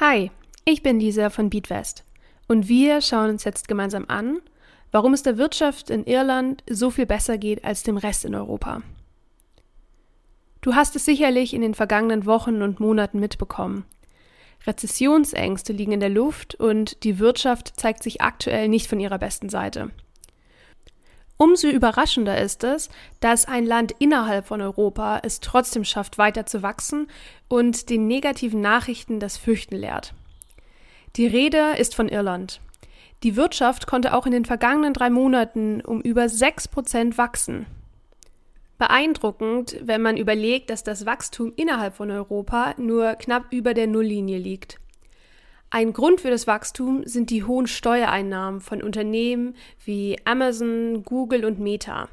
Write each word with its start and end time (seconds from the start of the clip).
Hi, 0.00 0.30
ich 0.64 0.82
bin 0.82 0.98
Lisa 0.98 1.30
von 1.30 1.50
Beatwest 1.50 2.04
und 2.48 2.68
wir 2.68 3.00
schauen 3.00 3.30
uns 3.30 3.44
jetzt 3.44 3.68
gemeinsam 3.68 4.06
an, 4.08 4.40
warum 4.92 5.12
es 5.12 5.22
der 5.22 5.38
Wirtschaft 5.38 5.90
in 5.90 6.04
Irland 6.04 6.64
so 6.68 6.90
viel 6.90 7.06
besser 7.06 7.38
geht 7.38 7.64
als 7.64 7.82
dem 7.82 7.96
Rest 7.96 8.24
in 8.24 8.34
Europa. 8.34 8.82
Du 10.60 10.74
hast 10.74 10.96
es 10.96 11.04
sicherlich 11.04 11.54
in 11.54 11.62
den 11.62 11.74
vergangenen 11.74 12.26
Wochen 12.26 12.62
und 12.62 12.80
Monaten 12.80 13.20
mitbekommen. 13.20 13.84
Rezessionsängste 14.66 15.72
liegen 15.72 15.92
in 15.92 16.00
der 16.00 16.10
Luft 16.10 16.54
und 16.54 17.02
die 17.04 17.18
Wirtschaft 17.18 17.78
zeigt 17.80 18.02
sich 18.02 18.20
aktuell 18.20 18.68
nicht 18.68 18.86
von 18.86 19.00
ihrer 19.00 19.18
besten 19.18 19.48
Seite. 19.48 19.90
Umso 21.42 21.68
überraschender 21.68 22.38
ist 22.38 22.64
es, 22.64 22.90
dass 23.20 23.46
ein 23.46 23.64
Land 23.64 23.94
innerhalb 23.98 24.46
von 24.46 24.60
Europa 24.60 25.20
es 25.22 25.40
trotzdem 25.40 25.84
schafft, 25.84 26.18
weiter 26.18 26.44
zu 26.44 26.62
wachsen 26.62 27.06
und 27.48 27.88
den 27.88 28.06
negativen 28.06 28.60
Nachrichten 28.60 29.20
das 29.20 29.38
Fürchten 29.38 29.76
lehrt. 29.76 30.12
Die 31.16 31.26
Rede 31.26 31.76
ist 31.78 31.94
von 31.94 32.10
Irland. 32.10 32.60
Die 33.22 33.36
Wirtschaft 33.36 33.86
konnte 33.86 34.12
auch 34.12 34.26
in 34.26 34.32
den 34.32 34.44
vergangenen 34.44 34.92
drei 34.92 35.08
Monaten 35.08 35.80
um 35.80 36.02
über 36.02 36.28
sechs 36.28 36.68
Prozent 36.68 37.16
wachsen. 37.16 37.64
Beeindruckend, 38.76 39.78
wenn 39.80 40.02
man 40.02 40.18
überlegt, 40.18 40.68
dass 40.68 40.84
das 40.84 41.06
Wachstum 41.06 41.54
innerhalb 41.56 41.94
von 41.94 42.10
Europa 42.10 42.74
nur 42.76 43.14
knapp 43.14 43.50
über 43.50 43.72
der 43.72 43.86
Nulllinie 43.86 44.36
liegt. 44.36 44.78
Ein 45.72 45.92
Grund 45.92 46.20
für 46.20 46.30
das 46.30 46.48
Wachstum 46.48 47.06
sind 47.06 47.30
die 47.30 47.44
hohen 47.44 47.68
Steuereinnahmen 47.68 48.60
von 48.60 48.82
Unternehmen 48.82 49.54
wie 49.84 50.16
Amazon, 50.24 51.04
Google 51.04 51.44
und 51.44 51.60
Meta. 51.60 52.08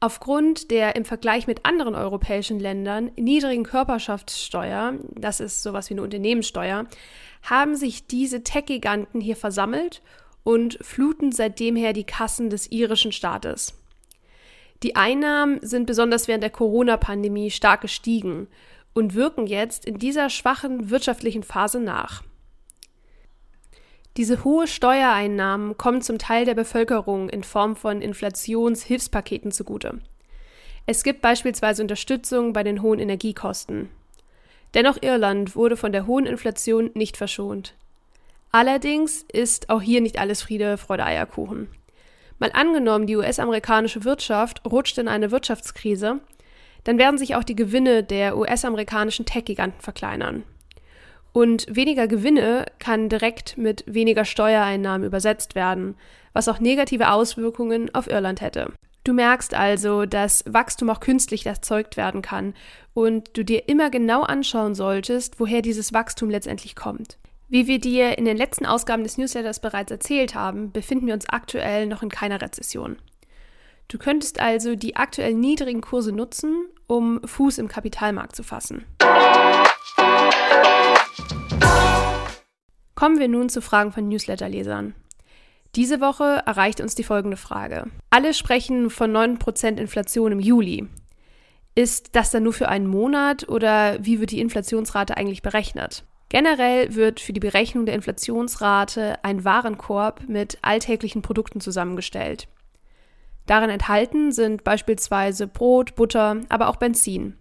Aufgrund 0.00 0.70
der 0.70 0.96
im 0.96 1.04
Vergleich 1.04 1.46
mit 1.46 1.66
anderen 1.66 1.94
europäischen 1.94 2.58
Ländern 2.58 3.10
niedrigen 3.16 3.64
Körperschaftssteuer, 3.64 4.94
das 5.14 5.40
ist 5.40 5.62
sowas 5.62 5.90
wie 5.90 5.94
eine 5.94 6.02
Unternehmenssteuer, 6.02 6.86
haben 7.42 7.76
sich 7.76 8.06
diese 8.06 8.42
Tech-Giganten 8.42 9.20
hier 9.20 9.36
versammelt 9.36 10.00
und 10.42 10.78
fluten 10.80 11.30
seitdem 11.30 11.76
her 11.76 11.92
die 11.92 12.04
Kassen 12.04 12.48
des 12.48 12.72
irischen 12.72 13.12
Staates. 13.12 13.74
Die 14.82 14.96
Einnahmen 14.96 15.58
sind 15.60 15.86
besonders 15.86 16.26
während 16.26 16.42
der 16.42 16.50
Corona-Pandemie 16.50 17.50
stark 17.50 17.82
gestiegen 17.82 18.48
und 18.94 19.14
wirken 19.14 19.46
jetzt 19.46 19.84
in 19.84 19.98
dieser 19.98 20.30
schwachen 20.30 20.88
wirtschaftlichen 20.88 21.42
Phase 21.42 21.78
nach. 21.78 22.22
Diese 24.18 24.44
hohe 24.44 24.66
Steuereinnahmen 24.66 25.78
kommen 25.78 26.02
zum 26.02 26.18
Teil 26.18 26.44
der 26.44 26.54
Bevölkerung 26.54 27.30
in 27.30 27.42
Form 27.42 27.76
von 27.76 28.02
Inflationshilfspaketen 28.02 29.52
zugute. 29.52 30.00
Es 30.84 31.02
gibt 31.02 31.22
beispielsweise 31.22 31.80
Unterstützung 31.80 32.52
bei 32.52 32.62
den 32.62 32.82
hohen 32.82 32.98
Energiekosten. 32.98 33.88
Dennoch 34.74 34.98
Irland 35.00 35.56
wurde 35.56 35.78
von 35.78 35.92
der 35.92 36.06
hohen 36.06 36.26
Inflation 36.26 36.90
nicht 36.94 37.16
verschont. 37.16 37.74
Allerdings 38.50 39.24
ist 39.32 39.70
auch 39.70 39.80
hier 39.80 40.02
nicht 40.02 40.18
alles 40.18 40.42
Friede, 40.42 40.76
Freude, 40.76 41.04
Eierkuchen. 41.04 41.68
Mal 42.38 42.50
angenommen, 42.52 43.06
die 43.06 43.16
US-amerikanische 43.16 44.04
Wirtschaft 44.04 44.62
rutscht 44.70 44.98
in 44.98 45.08
eine 45.08 45.30
Wirtschaftskrise, 45.30 46.20
dann 46.84 46.98
werden 46.98 47.16
sich 47.16 47.34
auch 47.34 47.44
die 47.44 47.56
Gewinne 47.56 48.02
der 48.02 48.36
US-amerikanischen 48.36 49.24
Tech-Giganten 49.24 49.80
verkleinern. 49.80 50.42
Und 51.32 51.66
weniger 51.68 52.06
Gewinne 52.08 52.66
kann 52.78 53.08
direkt 53.08 53.56
mit 53.56 53.84
weniger 53.86 54.24
Steuereinnahmen 54.24 55.06
übersetzt 55.06 55.54
werden, 55.54 55.96
was 56.32 56.48
auch 56.48 56.60
negative 56.60 57.10
Auswirkungen 57.10 57.94
auf 57.94 58.08
Irland 58.08 58.40
hätte. 58.40 58.72
Du 59.04 59.12
merkst 59.12 59.54
also, 59.54 60.06
dass 60.06 60.44
Wachstum 60.46 60.88
auch 60.90 61.00
künstlich 61.00 61.46
erzeugt 61.46 61.96
werden 61.96 62.22
kann 62.22 62.54
und 62.94 63.36
du 63.36 63.44
dir 63.44 63.68
immer 63.68 63.90
genau 63.90 64.22
anschauen 64.22 64.74
solltest, 64.74 65.40
woher 65.40 65.60
dieses 65.60 65.92
Wachstum 65.92 66.30
letztendlich 66.30 66.76
kommt. 66.76 67.18
Wie 67.48 67.66
wir 67.66 67.80
dir 67.80 68.16
in 68.16 68.24
den 68.24 68.36
letzten 68.36 68.64
Ausgaben 68.64 69.02
des 69.02 69.18
Newsletters 69.18 69.60
bereits 69.60 69.90
erzählt 69.90 70.34
haben, 70.34 70.70
befinden 70.70 71.06
wir 71.06 71.14
uns 71.14 71.28
aktuell 71.28 71.86
noch 71.86 72.02
in 72.02 72.10
keiner 72.10 72.40
Rezession. 72.40 72.96
Du 73.88 73.98
könntest 73.98 74.40
also 74.40 74.76
die 74.76 74.96
aktuell 74.96 75.34
niedrigen 75.34 75.82
Kurse 75.82 76.12
nutzen, 76.12 76.64
um 76.86 77.20
Fuß 77.26 77.58
im 77.58 77.68
Kapitalmarkt 77.68 78.36
zu 78.36 78.42
fassen. 78.42 78.84
Kommen 82.94 83.18
wir 83.18 83.28
nun 83.28 83.48
zu 83.48 83.60
Fragen 83.60 83.92
von 83.92 84.08
Newsletterlesern. 84.08 84.94
Diese 85.74 86.00
Woche 86.00 86.42
erreicht 86.46 86.80
uns 86.80 86.94
die 86.94 87.02
folgende 87.02 87.36
Frage. 87.36 87.86
Alle 88.10 88.34
sprechen 88.34 88.90
von 88.90 89.10
9% 89.10 89.78
Inflation 89.78 90.32
im 90.32 90.40
Juli. 90.40 90.86
Ist 91.74 92.14
das 92.14 92.30
dann 92.30 92.42
nur 92.42 92.52
für 92.52 92.68
einen 92.68 92.86
Monat 92.86 93.48
oder 93.48 93.96
wie 94.04 94.20
wird 94.20 94.30
die 94.30 94.40
Inflationsrate 94.40 95.16
eigentlich 95.16 95.40
berechnet? 95.40 96.04
Generell 96.28 96.94
wird 96.94 97.20
für 97.20 97.32
die 97.32 97.40
Berechnung 97.40 97.86
der 97.86 97.94
Inflationsrate 97.94 99.22
ein 99.24 99.44
Warenkorb 99.44 100.28
mit 100.28 100.58
alltäglichen 100.62 101.22
Produkten 101.22 101.60
zusammengestellt. 101.60 102.48
Darin 103.46 103.70
enthalten 103.70 104.32
sind 104.32 104.64
beispielsweise 104.64 105.46
Brot, 105.46 105.94
Butter, 105.94 106.40
aber 106.48 106.68
auch 106.68 106.76
Benzin. 106.76 107.36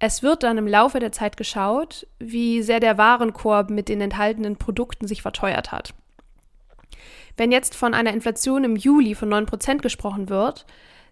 Es 0.00 0.22
wird 0.22 0.44
dann 0.44 0.58
im 0.58 0.68
Laufe 0.68 1.00
der 1.00 1.12
Zeit 1.12 1.36
geschaut, 1.36 2.06
wie 2.18 2.62
sehr 2.62 2.78
der 2.78 2.98
Warenkorb 2.98 3.70
mit 3.70 3.88
den 3.88 4.00
enthaltenen 4.00 4.56
Produkten 4.56 5.08
sich 5.08 5.22
verteuert 5.22 5.72
hat. 5.72 5.92
Wenn 7.36 7.52
jetzt 7.52 7.74
von 7.74 7.94
einer 7.94 8.12
Inflation 8.12 8.64
im 8.64 8.76
Juli 8.76 9.14
von 9.14 9.32
9% 9.32 9.78
gesprochen 9.78 10.28
wird, 10.28 10.66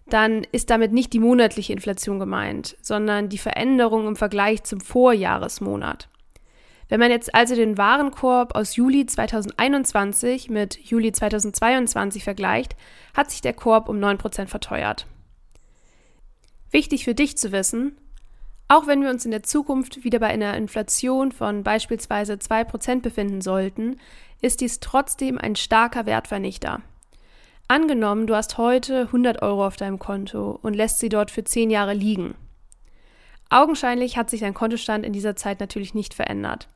dann 0.09 0.45
ist 0.51 0.69
damit 0.69 0.93
nicht 0.93 1.11
die 1.11 1.19
monatliche 1.19 1.73
Inflation 1.73 2.19
gemeint, 2.19 2.77
sondern 2.81 3.27
die 3.27 3.37
Veränderung 3.37 4.07
im 4.07 4.15
Vergleich 4.15 4.63
zum 4.63 4.79
Vorjahresmonat. 4.79 6.07
Wenn 6.89 7.01
man 7.01 7.11
jetzt 7.11 7.35
also 7.35 7.55
den 7.55 7.77
Warenkorb 7.77 8.55
aus 8.55 8.77
Juli 8.77 9.05
2021 9.05 10.49
mit 10.49 10.77
Juli 10.77 11.11
2022 11.11 12.23
vergleicht, 12.23 12.77
hat 13.13 13.29
sich 13.31 13.41
der 13.41 13.53
Korb 13.53 13.89
um 13.89 13.97
9% 13.97 14.47
verteuert. 14.47 15.05
Wichtig 16.71 17.03
für 17.03 17.13
dich 17.15 17.37
zu 17.37 17.51
wissen, 17.51 17.97
auch 18.67 18.87
wenn 18.87 19.01
wir 19.01 19.09
uns 19.09 19.23
in 19.23 19.31
der 19.31 19.43
Zukunft 19.43 20.03
wieder 20.03 20.19
bei 20.19 20.27
einer 20.27 20.55
Inflation 20.57 21.31
von 21.31 21.63
beispielsweise 21.63 22.33
2% 22.33 23.01
befinden 23.01 23.41
sollten, 23.41 23.99
ist 24.41 24.61
dies 24.61 24.79
trotzdem 24.79 25.37
ein 25.37 25.55
starker 25.55 26.05
Wertvernichter. 26.05 26.81
Angenommen, 27.69 28.27
du 28.27 28.35
hast 28.35 28.57
heute 28.57 29.01
100 29.01 29.41
Euro 29.41 29.65
auf 29.65 29.75
deinem 29.75 29.99
Konto 29.99 30.59
und 30.61 30.73
lässt 30.73 30.99
sie 30.99 31.09
dort 31.09 31.31
für 31.31 31.43
10 31.43 31.69
Jahre 31.69 31.93
liegen. 31.93 32.35
Augenscheinlich 33.49 34.17
hat 34.17 34.29
sich 34.29 34.41
dein 34.41 34.53
Kontostand 34.53 35.05
in 35.05 35.13
dieser 35.13 35.35
Zeit 35.35 35.59
natürlich 35.59 35.93
nicht 35.93 36.13
verändert. 36.13 36.67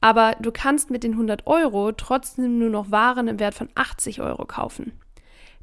Aber 0.00 0.36
du 0.40 0.52
kannst 0.52 0.90
mit 0.90 1.02
den 1.02 1.12
100 1.12 1.46
Euro 1.46 1.92
trotzdem 1.92 2.58
nur 2.58 2.70
noch 2.70 2.90
Waren 2.90 3.28
im 3.28 3.40
Wert 3.40 3.54
von 3.54 3.68
80 3.74 4.20
Euro 4.20 4.44
kaufen. 4.46 4.92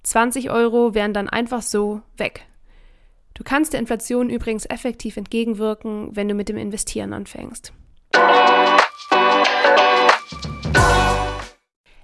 20 0.03 0.49
Euro 0.49 0.93
wären 0.93 1.13
dann 1.13 1.29
einfach 1.29 1.61
so 1.61 2.01
weg. 2.17 2.45
Du 3.33 3.43
kannst 3.43 3.73
der 3.73 3.79
Inflation 3.79 4.29
übrigens 4.29 4.65
effektiv 4.65 5.17
entgegenwirken, 5.17 6.15
wenn 6.15 6.27
du 6.27 6.35
mit 6.35 6.49
dem 6.49 6.57
Investieren 6.57 7.13
anfängst. 7.13 7.73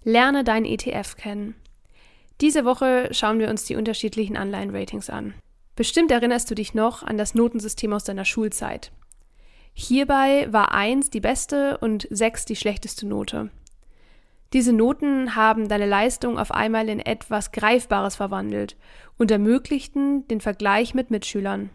Lerne 0.03 0.43
deinen 0.43 0.65
ETF 0.65 1.15
kennen. 1.17 1.55
Diese 2.41 2.65
Woche 2.65 3.09
schauen 3.11 3.37
wir 3.39 3.49
uns 3.49 3.65
die 3.65 3.75
unterschiedlichen 3.75 4.37
Anleihenratings 4.37 5.09
an. 5.09 5.33
Bestimmt 5.75 6.11
erinnerst 6.11 6.49
du 6.49 6.55
dich 6.55 6.73
noch 6.73 7.03
an 7.03 7.17
das 7.17 7.35
Notensystem 7.35 7.93
aus 7.93 8.05
deiner 8.05 8.25
Schulzeit. 8.25 8.91
Hierbei 9.73 10.47
war 10.51 10.73
1 10.73 11.09
die 11.09 11.21
beste 11.21 11.77
und 11.77 12.07
6 12.09 12.45
die 12.45 12.55
schlechteste 12.55 13.05
Note. 13.07 13.49
Diese 14.53 14.73
Noten 14.73 15.35
haben 15.35 15.67
deine 15.67 15.85
Leistung 15.85 16.39
auf 16.39 16.51
einmal 16.51 16.89
in 16.89 16.99
etwas 16.99 17.51
Greifbares 17.51 18.15
verwandelt 18.15 18.77
und 19.17 19.29
ermöglichten 19.29 20.27
den 20.27 20.41
Vergleich 20.41 20.95
mit 20.95 21.11
Mitschülern. 21.11 21.69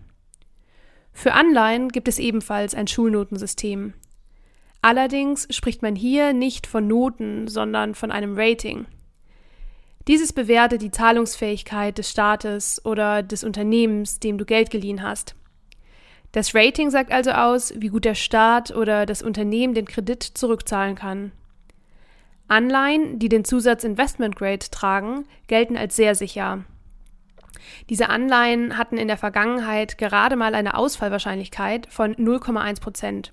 Für 1.13 1.35
Anleihen 1.35 1.91
gibt 1.91 2.09
es 2.09 2.19
ebenfalls 2.19 2.75
ein 2.75 2.89
Schulnotensystem. 2.89 3.95
Allerdings 4.83 5.47
spricht 5.51 5.83
man 5.83 5.95
hier 5.95 6.33
nicht 6.33 6.67
von 6.67 6.89
Noten, 6.89 7.47
sondern 7.47 7.95
von 7.95 8.11
einem 8.11 8.37
Rating. 8.37 8.87
Dieses 10.09 10.33
bewertet 10.33 10.83
die 10.83 10.91
Zahlungsfähigkeit 10.91 11.97
des 11.97 12.11
Staates 12.11 12.85
oder 12.85 13.23
des 13.23 13.45
Unternehmens, 13.45 14.21
dem 14.21 14.37
du 14.37 14.45
Geld 14.45 14.71
geliehen 14.71 15.03
hast. 15.03 15.37
Das 16.33 16.55
Rating 16.55 16.91
sagt 16.91 17.13
also 17.13 17.31
aus, 17.31 17.73
wie 17.77 17.89
gut 17.89 18.05
der 18.05 18.17
Staat 18.17 18.75
oder 18.75 19.07
das 19.07 19.23
Unternehmen 19.23 19.73
den 19.73 19.87
Kredit 19.87 20.23
zurückzahlen 20.23 20.97
kann. 20.97 21.33
Anleihen, 22.55 23.19
die 23.19 23.29
den 23.29 23.45
Zusatz 23.45 23.83
Investment 23.83 24.37
Grade 24.37 24.71
tragen, 24.71 25.27
gelten 25.49 25.77
als 25.77 25.97
sehr 25.97 26.15
sicher. 26.15 26.65
Diese 27.91 28.11
Anleihen 28.11 28.79
hatten 28.79 28.97
in 28.97 29.09
der 29.09 29.17
Vergangenheit 29.17 29.99
gerade 29.99 30.37
mal 30.37 30.55
eine 30.55 30.77
Ausfallwahrscheinlichkeit 30.77 31.89
von 31.91 32.15
0,1 32.15 32.81
Prozent. 32.81 33.33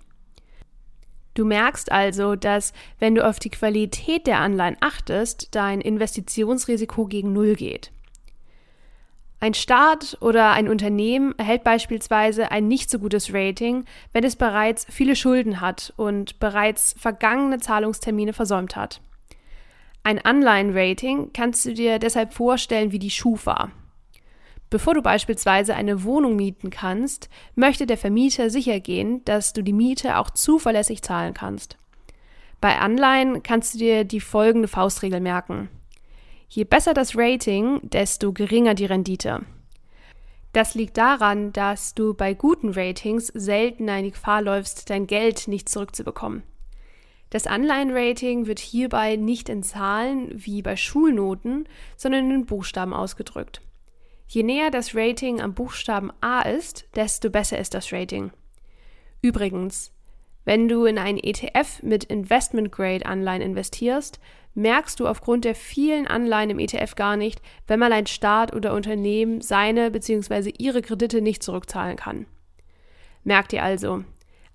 Du 1.35 1.45
merkst 1.45 1.91
also, 1.91 2.35
dass 2.35 2.73
wenn 2.97 3.13
du 3.13 3.23
auf 3.23 3.37
die 3.37 3.51
Qualität 3.51 4.25
der 4.25 4.39
Anleihen 4.39 4.77
achtest, 4.79 5.53
dein 5.53 5.81
Investitionsrisiko 5.81 7.05
gegen 7.05 7.31
Null 7.31 7.53
geht. 7.53 7.91
Ein 9.39 9.53
Staat 9.53 10.17
oder 10.19 10.51
ein 10.51 10.67
Unternehmen 10.67 11.37
erhält 11.37 11.63
beispielsweise 11.63 12.49
ein 12.51 12.67
nicht 12.67 12.89
so 12.89 12.97
gutes 12.97 13.31
Rating, 13.31 13.85
wenn 14.13 14.23
es 14.23 14.35
bereits 14.35 14.87
viele 14.89 15.15
Schulden 15.15 15.61
hat 15.61 15.93
und 15.95 16.39
bereits 16.39 16.95
vergangene 16.97 17.59
Zahlungstermine 17.59 18.33
versäumt 18.33 18.75
hat. 18.75 19.01
Ein 20.03 20.19
Anleihenrating 20.19 21.31
kannst 21.31 21.65
du 21.65 21.73
dir 21.73 21.99
deshalb 21.99 22.33
vorstellen 22.33 22.91
wie 22.91 22.99
die 22.99 23.11
Schufa. 23.11 23.71
Bevor 24.71 24.93
du 24.93 25.01
beispielsweise 25.01 25.75
eine 25.75 26.03
Wohnung 26.03 26.35
mieten 26.37 26.69
kannst, 26.69 27.29
möchte 27.55 27.85
der 27.85 27.97
Vermieter 27.97 28.49
sichergehen, 28.49 29.23
dass 29.25 29.53
du 29.53 29.61
die 29.61 29.73
Miete 29.73 30.17
auch 30.17 30.29
zuverlässig 30.29 31.01
zahlen 31.01 31.33
kannst. 31.33 31.77
Bei 32.61 32.79
Anleihen 32.79 33.43
kannst 33.43 33.73
du 33.73 33.79
dir 33.79 34.03
die 34.05 34.21
folgende 34.21 34.67
Faustregel 34.67 35.19
merken. 35.19 35.69
Je 36.47 36.63
besser 36.63 36.93
das 36.93 37.17
Rating, 37.17 37.79
desto 37.83 38.33
geringer 38.33 38.73
die 38.73 38.85
Rendite. 38.85 39.41
Das 40.53 40.73
liegt 40.75 40.97
daran, 40.97 41.53
dass 41.53 41.93
du 41.93 42.13
bei 42.13 42.33
guten 42.33 42.71
Ratings 42.71 43.27
selten 43.27 43.87
in 43.87 44.05
die 44.05 44.11
Gefahr 44.11 44.41
läufst, 44.41 44.89
dein 44.89 45.07
Geld 45.07 45.47
nicht 45.47 45.69
zurückzubekommen. 45.69 46.43
Das 47.31 47.47
Anleihenrating 47.47 48.45
wird 48.45 48.59
hierbei 48.59 49.15
nicht 49.15 49.47
in 49.47 49.63
Zahlen 49.63 50.29
wie 50.33 50.61
bei 50.61 50.75
Schulnoten, 50.75 51.67
sondern 51.95 52.29
in 52.29 52.45
Buchstaben 52.45 52.93
ausgedrückt. 52.93 53.61
Je 54.27 54.43
näher 54.43 54.69
das 54.69 54.93
Rating 54.95 55.41
am 55.41 55.53
Buchstaben 55.53 56.11
A 56.19 56.41
ist, 56.41 56.87
desto 56.95 57.29
besser 57.29 57.57
ist 57.57 57.73
das 57.73 57.91
Rating. 57.93 58.31
Übrigens, 59.21 59.93
wenn 60.43 60.67
du 60.67 60.85
in 60.85 60.97
einen 60.97 61.19
ETF 61.19 61.81
mit 61.83 62.03
Investment 62.03 62.71
Grade 62.71 63.05
Anleihen 63.05 63.41
investierst, 63.41 64.19
merkst 64.53 64.99
du 64.99 65.07
aufgrund 65.07 65.45
der 65.45 65.55
vielen 65.55 66.07
Anleihen 66.07 66.49
im 66.49 66.59
ETF 66.59 66.95
gar 66.95 67.15
nicht, 67.15 67.41
wenn 67.67 67.79
mal 67.79 67.93
ein 67.93 68.07
Staat 68.07 68.53
oder 68.53 68.73
Unternehmen 68.73 69.39
seine 69.39 69.89
bzw. 69.89 70.51
ihre 70.57 70.81
Kredite 70.81 71.21
nicht 71.21 71.43
zurückzahlen 71.43 71.95
kann. 71.95 72.25
Merk 73.23 73.47
dir 73.49 73.63
also, 73.63 74.03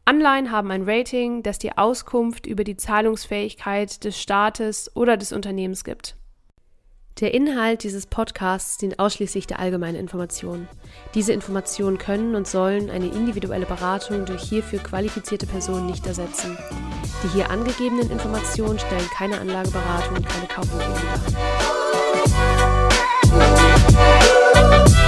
Anleihen 0.09 0.53
haben 0.53 0.71
ein 0.71 0.89
Rating, 0.89 1.43
das 1.43 1.59
dir 1.59 1.73
Auskunft 1.79 2.47
über 2.47 2.63
die 2.63 2.77
Zahlungsfähigkeit 2.77 4.05
des 4.05 4.17
Staates 4.23 4.89
oder 4.95 5.17
des 5.17 5.33
Unternehmens 5.33 5.83
gibt. 5.83 6.15
Der 7.19 7.35
Inhalt 7.35 7.83
dieses 7.83 8.07
Podcasts 8.07 8.79
dient 8.79 9.01
ausschließlich 9.01 9.49
der 9.49 9.59
allgemeinen 9.59 9.97
Information. 9.97 10.69
Diese 11.15 11.33
Informationen 11.33 11.99
können 11.99 12.37
und 12.37 12.47
sollen 12.47 12.89
eine 12.89 13.07
individuelle 13.07 13.67
Beratung 13.67 14.27
durch 14.27 14.43
hierfür 14.43 14.79
qualifizierte 14.79 15.47
Personen 15.47 15.87
nicht 15.87 16.07
ersetzen. 16.07 16.57
Die 17.25 17.29
hier 17.29 17.51
angegebenen 17.51 18.09
Informationen 18.09 18.79
stellen 18.79 19.11
keine 19.13 19.41
Anlageberatung 19.41 20.19
und 20.19 20.29
keine 20.29 20.47
Kaufempfehlung 20.47 20.95
dar. 24.95 25.06